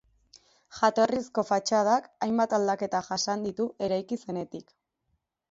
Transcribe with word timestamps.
Jatorrizko 0.77 1.43
fatxadak 1.49 2.07
hainbat 2.29 2.57
aldaketa 2.59 3.03
jasan 3.11 3.45
ditu 3.49 3.69
eraiki 3.91 4.21
zenetik. 4.27 4.77